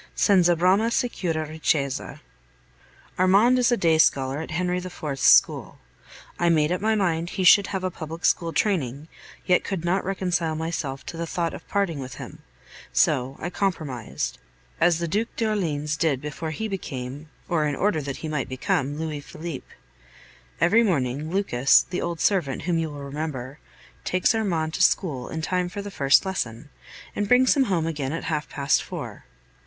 Senza 0.15 0.55
brama 0.55 0.89
sicura 0.89 1.47
ricchezza. 1.47 2.21
Armand 3.19 3.59
is 3.59 3.71
a 3.71 3.77
day 3.77 3.99
scholar 3.99 4.39
at 4.41 4.49
Henry 4.49 4.79
IV.'s 4.79 5.19
school. 5.21 5.77
I 6.39 6.49
made 6.49 6.71
up 6.71 6.81
my 6.81 6.95
mind 6.95 7.29
he 7.29 7.43
should 7.43 7.67
have 7.67 7.83
a 7.83 7.91
public 7.91 8.25
school 8.25 8.51
training, 8.51 9.09
yet 9.45 9.63
could 9.63 9.85
not 9.85 10.03
reconcile 10.03 10.55
myself 10.55 11.05
to 11.05 11.17
the 11.17 11.27
thought 11.27 11.53
of 11.53 11.67
parting 11.67 11.99
with 11.99 12.15
him; 12.15 12.39
so 12.91 13.35
I 13.39 13.51
compromised, 13.51 14.39
as 14.79 14.97
the 14.97 15.07
Duc 15.07 15.27
d'Orleans 15.35 15.95
did 15.95 16.19
before 16.19 16.49
he 16.49 16.67
became 16.67 17.29
or 17.47 17.67
in 17.67 17.75
order 17.75 18.01
that 18.01 18.17
he 18.25 18.27
might 18.27 18.49
become 18.49 18.97
Louis 18.97 19.19
Philippe. 19.21 19.67
Every 20.59 20.81
morning 20.81 21.29
Lucas, 21.29 21.85
the 21.87 22.01
old 22.01 22.19
servant 22.19 22.63
whom 22.63 22.79
you 22.79 22.89
will 22.89 23.03
remember, 23.03 23.59
takes 24.03 24.33
Armand 24.33 24.73
to 24.73 24.81
school 24.81 25.29
in 25.29 25.43
time 25.43 25.69
for 25.69 25.83
the 25.83 25.91
first 25.91 26.25
lesson, 26.25 26.71
and 27.15 27.27
brings 27.27 27.55
him 27.55 27.65
home 27.65 27.85
again 27.85 28.13
at 28.13 28.23
half 28.23 28.49
past 28.49 28.81
four. 28.81 29.25